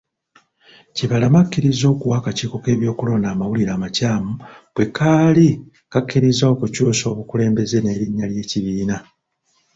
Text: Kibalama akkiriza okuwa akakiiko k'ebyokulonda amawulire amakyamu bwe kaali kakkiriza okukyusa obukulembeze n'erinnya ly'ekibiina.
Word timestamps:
Kibalama 0.95 1.39
akkiriza 1.43 1.85
okuwa 1.93 2.15
akakiiko 2.19 2.57
k'ebyokulonda 2.63 3.27
amawulire 3.29 3.71
amakyamu 3.73 4.33
bwe 4.73 4.85
kaali 4.95 5.47
kakkiriza 5.91 6.43
okukyusa 6.53 7.03
obukulembeze 7.11 7.77
n'erinnya 7.81 8.25
ly'ekibiina. 8.31 8.97